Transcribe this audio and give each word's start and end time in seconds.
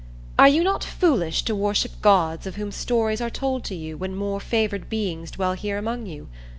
"Are 0.39 0.49
you 0.49 0.63
not 0.63 0.83
foolish 0.83 1.43
to 1.43 1.53
worship 1.55 1.91
gods 2.01 2.47
of 2.47 2.55
whom 2.55 2.71
stories 2.71 3.21
are 3.21 3.29
told 3.29 3.63
to 3.65 3.75
you 3.75 3.97
when 3.97 4.15
more 4.15 4.39
favored 4.39 4.89
beings 4.89 5.29
dwell 5.29 5.53
here 5.53 5.77
among 5.77 6.07
you? 6.07 6.27